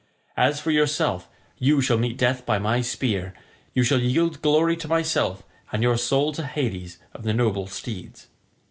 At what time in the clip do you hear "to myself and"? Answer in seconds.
4.77-5.83